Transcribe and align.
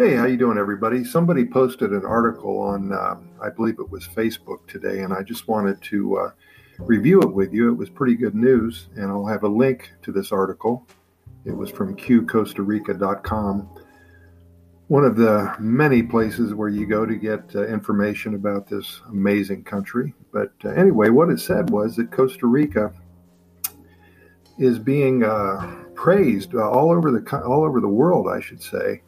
Hey, 0.00 0.14
how 0.14 0.24
you 0.24 0.38
doing, 0.38 0.56
everybody? 0.56 1.04
Somebody 1.04 1.44
posted 1.44 1.90
an 1.90 2.06
article 2.06 2.58
on, 2.58 2.90
uh, 2.90 3.16
I 3.38 3.50
believe 3.50 3.78
it 3.78 3.90
was 3.90 4.08
Facebook 4.08 4.66
today, 4.66 5.00
and 5.00 5.12
I 5.12 5.22
just 5.22 5.46
wanted 5.46 5.82
to 5.82 6.16
uh, 6.16 6.30
review 6.78 7.20
it 7.20 7.30
with 7.30 7.52
you. 7.52 7.70
It 7.70 7.74
was 7.74 7.90
pretty 7.90 8.14
good 8.14 8.34
news, 8.34 8.88
and 8.96 9.10
I'll 9.10 9.26
have 9.26 9.42
a 9.42 9.48
link 9.48 9.92
to 10.00 10.10
this 10.10 10.32
article. 10.32 10.86
It 11.44 11.54
was 11.54 11.70
from 11.70 11.98
QCostaRica.com, 11.98 13.68
one 14.88 15.04
of 15.04 15.16
the 15.16 15.54
many 15.58 16.02
places 16.02 16.54
where 16.54 16.70
you 16.70 16.86
go 16.86 17.04
to 17.04 17.14
get 17.16 17.54
uh, 17.54 17.66
information 17.66 18.34
about 18.34 18.66
this 18.66 19.02
amazing 19.10 19.64
country. 19.64 20.14
But 20.32 20.54
uh, 20.64 20.70
anyway, 20.70 21.10
what 21.10 21.28
it 21.28 21.40
said 21.40 21.68
was 21.68 21.96
that 21.96 22.10
Costa 22.10 22.46
Rica 22.46 22.90
is 24.58 24.78
being 24.78 25.24
uh, 25.24 25.84
praised 25.94 26.54
all 26.54 26.90
over 26.90 27.10
the 27.10 27.42
all 27.44 27.64
over 27.64 27.82
the 27.82 27.88
world, 27.88 28.28
I 28.28 28.40
should 28.40 28.62
say 28.62 29.02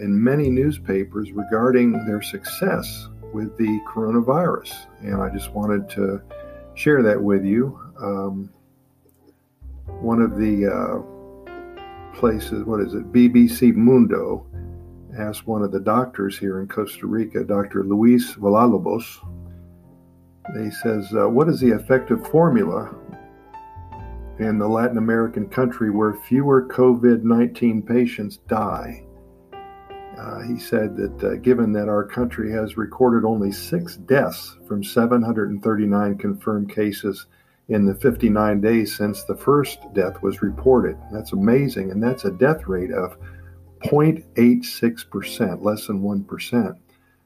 in 0.00 0.22
many 0.22 0.48
newspapers 0.48 1.32
regarding 1.32 1.92
their 2.06 2.22
success 2.22 3.08
with 3.32 3.56
the 3.56 3.80
coronavirus. 3.88 4.72
And 5.00 5.22
I 5.22 5.30
just 5.30 5.52
wanted 5.52 5.88
to 5.90 6.22
share 6.74 7.02
that 7.02 7.20
with 7.20 7.44
you. 7.44 7.78
Um, 8.00 8.50
one 9.86 10.20
of 10.20 10.36
the 10.36 10.66
uh, 10.66 12.16
places, 12.18 12.64
what 12.64 12.80
is 12.80 12.94
it, 12.94 13.12
BBC 13.12 13.74
Mundo, 13.74 14.46
asked 15.18 15.46
one 15.46 15.62
of 15.62 15.72
the 15.72 15.80
doctors 15.80 16.38
here 16.38 16.60
in 16.60 16.68
Costa 16.68 17.06
Rica, 17.06 17.44
Dr. 17.44 17.84
Luis 17.84 18.34
Villalobos, 18.34 19.04
he 20.60 20.70
says, 20.70 21.12
uh, 21.14 21.28
What 21.28 21.48
is 21.48 21.60
the 21.60 21.70
effective 21.70 22.26
formula 22.28 22.94
in 24.38 24.58
the 24.58 24.68
Latin 24.68 24.98
American 24.98 25.48
country 25.48 25.90
where 25.90 26.14
fewer 26.14 26.66
COVID 26.68 27.22
19 27.22 27.82
patients 27.82 28.38
die? 28.48 29.04
Uh, 30.22 30.40
he 30.42 30.56
said 30.56 30.96
that 30.96 31.24
uh, 31.24 31.34
given 31.36 31.72
that 31.72 31.88
our 31.88 32.04
country 32.04 32.52
has 32.52 32.76
recorded 32.76 33.26
only 33.26 33.50
six 33.50 33.96
deaths 33.96 34.56
from 34.68 34.84
739 34.84 36.16
confirmed 36.16 36.72
cases 36.72 37.26
in 37.68 37.84
the 37.84 37.94
59 37.96 38.60
days 38.60 38.96
since 38.96 39.24
the 39.24 39.34
first 39.34 39.80
death 39.94 40.22
was 40.22 40.40
reported, 40.40 40.96
that's 41.10 41.32
amazing. 41.32 41.90
And 41.90 42.00
that's 42.00 42.24
a 42.24 42.30
death 42.30 42.68
rate 42.68 42.92
of 42.92 43.16
0.86%, 43.86 45.64
less 45.64 45.88
than 45.88 46.00
1%, 46.00 46.78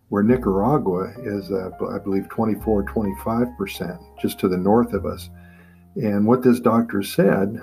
where 0.09 0.23
Nicaragua 0.23 1.13
is, 1.19 1.53
uh, 1.53 1.69
I 1.91 1.99
believe, 1.99 2.31
24, 2.31 2.85
25%, 2.85 4.21
just 4.23 4.39
to 4.39 4.49
the 4.49 4.57
north 4.57 4.95
of 4.95 5.05
us. 5.05 5.29
And 5.97 6.27
what 6.27 6.43
this 6.43 6.61
doctor 6.61 7.03
said 7.03 7.61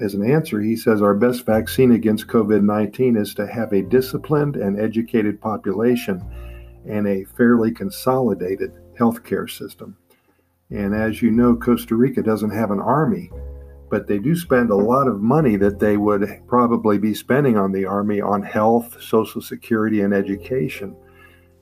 as 0.00 0.14
an 0.14 0.28
answer, 0.28 0.60
he 0.60 0.76
says 0.76 1.00
our 1.02 1.14
best 1.14 1.46
vaccine 1.46 1.92
against 1.92 2.26
COVID 2.26 2.62
19 2.62 3.16
is 3.16 3.34
to 3.34 3.46
have 3.46 3.72
a 3.72 3.82
disciplined 3.82 4.56
and 4.56 4.80
educated 4.80 5.40
population 5.40 6.22
and 6.88 7.06
a 7.06 7.24
fairly 7.36 7.70
consolidated 7.70 8.72
healthcare 8.98 9.48
system. 9.48 9.96
And 10.70 10.94
as 10.94 11.22
you 11.22 11.30
know, 11.30 11.54
Costa 11.54 11.94
Rica 11.94 12.22
doesn't 12.22 12.50
have 12.50 12.70
an 12.70 12.80
army, 12.80 13.30
but 13.90 14.06
they 14.06 14.18
do 14.18 14.34
spend 14.34 14.70
a 14.70 14.76
lot 14.76 15.06
of 15.06 15.20
money 15.20 15.56
that 15.56 15.78
they 15.78 15.96
would 15.96 16.42
probably 16.48 16.98
be 16.98 17.14
spending 17.14 17.56
on 17.56 17.70
the 17.70 17.84
army 17.84 18.20
on 18.20 18.42
health, 18.42 19.00
social 19.00 19.40
security, 19.40 20.00
and 20.00 20.12
education. 20.12 20.96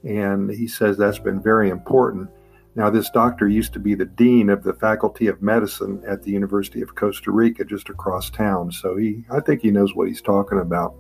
And 0.05 0.51
he 0.51 0.67
says 0.67 0.97
that's 0.97 1.19
been 1.19 1.43
very 1.43 1.69
important. 1.69 2.31
Now, 2.75 2.89
this 2.89 3.11
doctor 3.11 3.47
used 3.49 3.75
to 3.75 3.79
be 3.79 3.95
the 3.95 4.07
dean 4.07 4.49
of 4.49 4.63
the 4.63 4.73
Faculty 4.73 5.27
of 5.27 5.43
Medicine 5.43 6.03
at 6.07 6.23
the 6.23 6.31
University 6.31 6.81
of 6.81 6.95
Costa 6.95 7.31
Rica, 7.31 7.65
just 7.65 7.91
across 7.91 8.31
town. 8.31 8.73
So 8.73 8.97
he, 8.97 9.25
I 9.31 9.41
think 9.41 9.61
he 9.61 9.71
knows 9.71 9.95
what 9.95 10.09
he's 10.09 10.23
talking 10.23 10.59
about. 10.59 10.95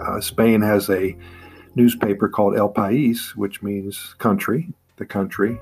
Uh, 0.00 0.20
Spain 0.20 0.62
has 0.62 0.88
a 0.88 1.16
newspaper 1.74 2.28
called 2.28 2.56
El 2.56 2.72
País, 2.72 3.36
which 3.36 3.62
means 3.62 4.14
country, 4.18 4.72
the 4.96 5.04
country. 5.04 5.60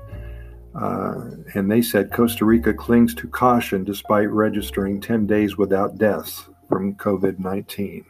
Uh, 0.73 1.31
and 1.55 1.69
they 1.69 1.81
said 1.81 2.13
Costa 2.13 2.45
Rica 2.45 2.73
clings 2.73 3.13
to 3.15 3.27
caution 3.27 3.83
despite 3.83 4.29
registering 4.29 5.01
10 5.01 5.25
days 5.25 5.57
without 5.57 5.97
deaths 5.97 6.47
from 6.69 6.95
COVID 6.95 7.39
19. 7.39 8.05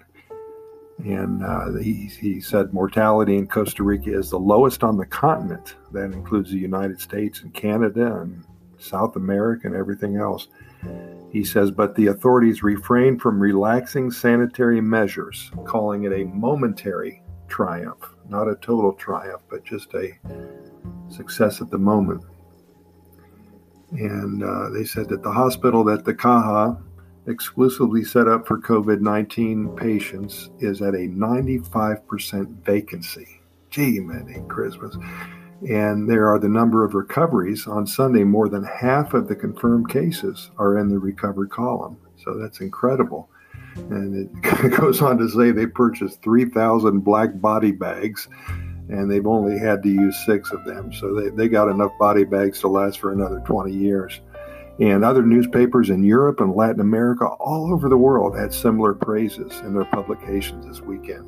And 1.00 1.44
uh, 1.44 1.74
he, 1.76 2.10
he 2.20 2.42
said 2.42 2.74
mortality 2.74 3.38
in 3.38 3.48
Costa 3.48 3.84
Rica 3.84 4.18
is 4.18 4.32
the 4.32 4.40
lowest 4.40 4.84
on 4.84 4.98
the 4.98 5.06
continent. 5.06 5.76
That 5.92 6.12
includes 6.12 6.52
the 6.52 6.58
United 6.58 7.00
States 7.00 7.42
and 7.42 7.54
Canada 7.54 8.22
and 8.22 8.44
South 8.80 9.16
America 9.16 9.68
and 9.68 9.76
everything 9.76 10.18
else. 10.18 10.48
He 11.32 11.44
says, 11.44 11.72
but 11.72 11.96
the 11.96 12.08
authorities 12.08 12.64
refrain 12.64 13.20
from 13.20 13.40
relaxing 13.40 14.12
sanitary 14.12 14.82
measures, 14.82 15.52
calling 15.66 16.04
it 16.04 16.14
a 16.14 16.26
momentary 16.26 17.22
triumph, 17.48 18.16
not 18.30 18.48
a 18.48 18.56
total 18.56 18.94
triumph, 18.94 19.42
but 19.50 19.64
just 19.64 19.94
a 19.94 20.18
success 21.10 21.62
at 21.62 21.70
the 21.70 21.78
moment. 21.78 22.24
And 23.92 24.44
uh, 24.44 24.70
they 24.70 24.84
said 24.84 25.10
that 25.10 25.24
the 25.24 25.32
hospital 25.32 25.84
that 25.86 26.06
the 26.06 26.14
Caja 26.14 26.78
exclusively 27.28 28.04
set 28.04 28.28
up 28.28 28.48
for 28.48 28.60
COVID 28.60 29.02
19 29.02 29.76
patients 29.76 30.50
is 30.60 30.82
at 30.82 30.94
a 30.94 31.10
95% 31.10 32.64
vacancy. 32.64 33.42
Gee, 33.70 34.00
many 34.00 34.42
Christmas. 34.48 34.96
And 35.68 36.10
there 36.10 36.28
are 36.28 36.40
the 36.40 36.50
number 36.50 36.86
of 36.86 36.94
recoveries. 36.94 37.68
On 37.68 37.86
Sunday, 37.86 38.24
more 38.24 38.48
than 38.48 38.64
half 38.64 39.14
of 39.14 39.28
the 39.28 39.36
confirmed 39.36 39.90
cases 39.90 40.52
are 40.58 40.78
in 40.78 40.88
the 40.88 41.00
recovered 41.00 41.50
column. 41.50 41.98
So 42.24 42.38
that's 42.38 42.62
incredible. 42.62 43.30
And 43.76 44.30
it 44.44 44.72
goes 44.78 45.02
on 45.02 45.18
to 45.18 45.30
say 45.30 45.52
they 45.52 45.66
purchased 45.66 46.22
3,000 46.22 47.00
black 47.02 47.40
body 47.42 47.72
bags 47.72 48.28
and 48.90 49.12
they've 49.12 49.28
only 49.28 49.60
had 49.60 49.84
to 49.84 49.90
use 49.90 50.16
six 50.26 50.52
of 50.52 50.64
them. 50.66 50.94
So 50.94 51.14
they, 51.14 51.30
they 51.30 51.48
got 51.50 51.70
enough 51.70 51.92
body 52.00 52.24
bags 52.24 52.62
to 52.62 52.68
last 52.68 53.00
for 53.00 53.12
another 53.12 53.42
20 53.46 53.74
years. 53.74 54.22
And 54.80 55.04
other 55.04 55.24
newspapers 55.24 55.90
in 55.90 56.04
Europe 56.04 56.40
and 56.40 56.54
Latin 56.54 56.82
America, 56.82 57.26
all 57.26 57.74
over 57.74 57.90
the 57.90 57.98
world, 57.98 58.38
had 58.38 58.54
similar 58.54 58.94
praises 58.94 59.60
in 59.62 59.74
their 59.74 59.86
publications 59.86 60.68
this 60.68 60.82
weekend. 60.82 61.26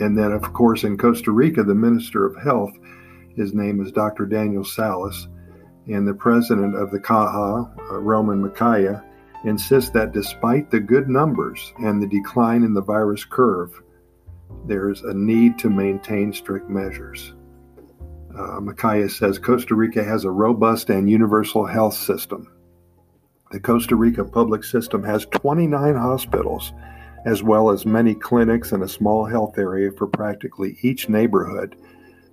And 0.00 0.16
then, 0.16 0.32
of 0.32 0.52
course, 0.52 0.84
in 0.84 0.96
Costa 0.96 1.32
Rica, 1.32 1.64
the 1.64 1.74
Minister 1.74 2.24
of 2.24 2.40
Health, 2.42 2.72
his 3.36 3.54
name 3.54 3.80
is 3.80 3.90
Dr. 3.90 4.26
Daniel 4.26 4.64
Salas, 4.64 5.28
and 5.86 6.06
the 6.06 6.14
president 6.14 6.76
of 6.76 6.90
the 6.90 7.00
Caja, 7.00 7.70
uh, 7.90 7.98
Roman 7.98 8.42
Macaya, 8.42 9.04
insists 9.44 9.90
that 9.90 10.12
despite 10.12 10.70
the 10.70 10.80
good 10.80 11.08
numbers 11.08 11.72
and 11.78 12.02
the 12.02 12.06
decline 12.06 12.62
in 12.62 12.72
the 12.72 12.82
virus 12.82 13.24
curve, 13.24 13.82
there's 14.66 15.02
a 15.02 15.12
need 15.12 15.58
to 15.58 15.68
maintain 15.68 16.32
strict 16.32 16.70
measures. 16.70 17.34
Uh, 18.36 18.58
Macaya 18.58 19.08
says 19.08 19.38
Costa 19.38 19.76
Rica 19.76 20.02
has 20.02 20.24
a 20.24 20.30
robust 20.30 20.90
and 20.90 21.08
universal 21.08 21.64
health 21.64 21.94
system. 21.94 22.50
The 23.52 23.60
Costa 23.60 23.94
Rica 23.94 24.24
public 24.24 24.64
system 24.64 25.04
has 25.04 25.26
29 25.26 25.94
hospitals, 25.94 26.72
as 27.26 27.44
well 27.44 27.70
as 27.70 27.86
many 27.86 28.14
clinics 28.14 28.72
and 28.72 28.82
a 28.82 28.88
small 28.88 29.24
health 29.24 29.56
area 29.56 29.92
for 29.92 30.08
practically 30.08 30.76
each 30.82 31.08
neighborhood 31.08 31.76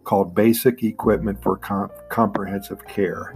called 0.04 0.34
Basic 0.34 0.82
Equipment 0.82 1.42
for 1.44 1.58
Com- 1.58 1.92
Comprehensive 2.10 2.84
Care, 2.88 3.36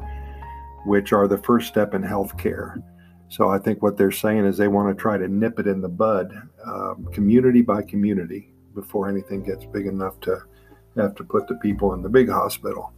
which 0.86 1.14
are 1.14 1.28
the 1.28 1.38
first 1.38 1.68
step 1.68 1.94
in 1.94 2.02
health 2.02 2.36
care. 2.38 2.82
So 3.30 3.50
I 3.50 3.60
think 3.60 3.84
what 3.84 3.98
they're 3.98 4.12
saying 4.12 4.46
is 4.46 4.58
they 4.58 4.68
want 4.68 4.96
to 4.96 5.00
try 5.00 5.18
to 5.18 5.28
nip 5.28 5.60
it 5.60 5.68
in 5.68 5.82
the 5.82 5.90
bud, 5.90 6.34
um, 6.66 7.08
community 7.14 7.62
by 7.62 7.84
community, 7.84 8.52
before 8.74 9.08
anything 9.08 9.44
gets 9.44 9.66
big 9.66 9.86
enough 9.86 10.20
to 10.22 10.42
have 10.98 11.16
to 11.16 11.24
put 11.24 11.48
the 11.48 11.56
people 11.56 11.94
in 11.94 12.02
the 12.02 12.10
big 12.10 12.30
hospital. 12.30 12.94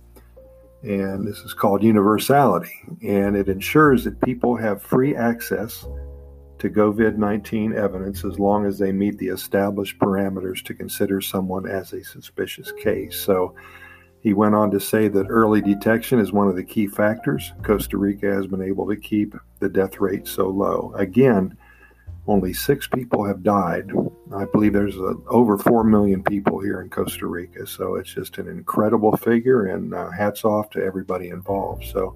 And 0.83 1.27
this 1.27 1.39
is 1.39 1.53
called 1.53 1.83
universality. 1.83 2.73
And 3.01 3.35
it 3.35 3.49
ensures 3.49 4.03
that 4.03 4.21
people 4.21 4.55
have 4.55 4.81
free 4.81 5.15
access 5.15 5.85
to 6.59 6.69
COVID 6.69 7.17
19 7.17 7.73
evidence 7.73 8.25
as 8.25 8.39
long 8.39 8.65
as 8.65 8.79
they 8.79 8.91
meet 8.91 9.17
the 9.17 9.27
established 9.27 9.99
parameters 9.99 10.63
to 10.65 10.73
consider 10.73 11.21
someone 11.21 11.67
as 11.67 11.93
a 11.93 12.03
suspicious 12.03 12.71
case. 12.83 13.19
So 13.19 13.55
he 14.21 14.33
went 14.33 14.55
on 14.55 14.71
to 14.71 14.79
say 14.79 15.07
that 15.07 15.27
early 15.29 15.61
detection 15.61 16.19
is 16.19 16.31
one 16.31 16.47
of 16.47 16.55
the 16.55 16.63
key 16.63 16.87
factors. 16.87 17.53
Costa 17.63 17.97
Rica 17.97 18.27
has 18.27 18.47
been 18.47 18.61
able 18.61 18.87
to 18.87 18.95
keep 18.95 19.35
the 19.59 19.69
death 19.69 19.99
rate 19.99 20.27
so 20.27 20.47
low. 20.49 20.93
Again, 20.95 21.55
only 22.27 22.53
six 22.53 22.87
people 22.87 23.25
have 23.25 23.43
died. 23.43 23.91
I 24.35 24.45
believe 24.45 24.73
there's 24.73 24.97
uh, 24.97 25.13
over 25.27 25.57
4 25.57 25.83
million 25.83 26.23
people 26.23 26.59
here 26.59 26.81
in 26.81 26.89
Costa 26.89 27.25
Rica. 27.25 27.65
So 27.65 27.95
it's 27.95 28.13
just 28.13 28.37
an 28.37 28.47
incredible 28.47 29.15
figure, 29.15 29.67
and 29.67 29.93
uh, 29.93 30.11
hats 30.11 30.43
off 30.43 30.69
to 30.71 30.83
everybody 30.83 31.29
involved. 31.29 31.85
So, 31.85 32.15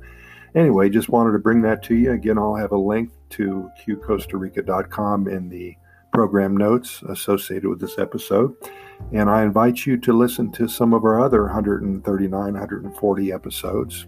anyway, 0.53 0.89
just 0.89 1.09
wanted 1.09 1.31
to 1.33 1.39
bring 1.39 1.61
that 1.61 1.81
to 1.83 1.95
you. 1.95 2.11
Again, 2.11 2.37
I'll 2.37 2.55
have 2.55 2.73
a 2.73 2.77
link 2.77 3.11
to 3.31 3.69
qcostarica.com 3.85 5.27
in 5.27 5.49
the 5.49 5.75
program 6.11 6.57
notes 6.57 7.01
associated 7.03 7.69
with 7.69 7.79
this 7.79 7.97
episode. 7.97 8.53
And 9.13 9.29
I 9.29 9.43
invite 9.43 9.85
you 9.85 9.97
to 9.97 10.13
listen 10.13 10.51
to 10.53 10.67
some 10.67 10.93
of 10.93 11.03
our 11.03 11.19
other 11.23 11.43
139, 11.43 12.31
140 12.31 13.31
episodes. 13.31 14.07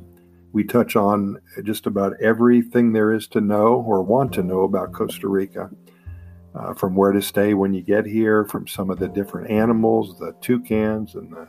We 0.52 0.64
touch 0.64 0.96
on 0.96 1.40
just 1.64 1.88
about 1.88 2.14
everything 2.22 2.94
there 2.94 3.12
is 3.12 3.28
to 3.30 3.42
know 3.42 3.84
or 3.88 4.04
want 4.04 4.34
to 4.34 4.44
know 4.44 4.62
about 4.62 4.94
Costa 4.94 5.28
Rica. 5.28 5.70
Uh, 6.56 6.74
from 6.74 6.96
where 6.96 7.12
to 7.12 7.22
stay 7.22 7.54
when 7.54 7.74
you 7.74 7.82
get 7.82 8.06
here, 8.06 8.46
from 8.46 8.68
some 8.68 8.90
of 8.90 9.00
the 9.00 9.08
different 9.08 9.50
animals, 9.50 10.18
the 10.20 10.34
toucans 10.42 11.16
and 11.16 11.32
the 11.32 11.48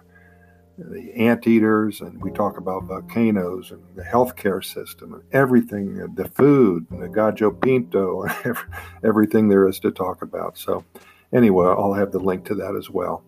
the 0.78 1.12
anteaters, 1.14 2.00
and 2.00 2.20
we 2.20 2.30
talk 2.32 2.58
about 2.58 2.84
volcanoes 2.84 3.70
and 3.70 3.82
the 3.94 4.02
healthcare 4.02 4.64
system 4.64 5.14
and 5.14 5.22
everything, 5.32 5.94
the 6.14 6.28
food, 6.30 6.86
and 6.90 7.02
the 7.02 7.08
gallo 7.08 7.50
pinto, 7.52 8.24
and 8.44 8.56
everything 9.04 9.48
there 9.48 9.68
is 9.68 9.78
to 9.80 9.90
talk 9.90 10.22
about. 10.22 10.58
So, 10.58 10.84
anyway, 11.32 11.66
I'll 11.66 11.94
have 11.94 12.12
the 12.12 12.18
link 12.18 12.44
to 12.46 12.54
that 12.56 12.74
as 12.76 12.90
well. 12.90 13.22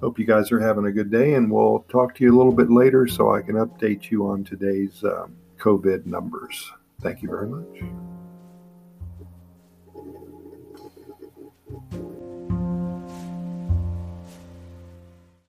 Hope 0.00 0.18
you 0.18 0.24
guys 0.24 0.52
are 0.52 0.60
having 0.60 0.86
a 0.86 0.92
good 0.92 1.10
day, 1.10 1.34
and 1.34 1.50
we'll 1.50 1.84
talk 1.88 2.14
to 2.16 2.24
you 2.24 2.34
a 2.34 2.36
little 2.36 2.52
bit 2.52 2.70
later 2.70 3.06
so 3.06 3.34
I 3.34 3.42
can 3.42 3.56
update 3.56 4.10
you 4.10 4.28
on 4.28 4.44
today's 4.44 5.02
um, 5.02 5.34
COVID 5.58 6.06
numbers. 6.06 6.72
Thank 7.00 7.22
you 7.22 7.28
very 7.28 7.48
much. 7.48 8.13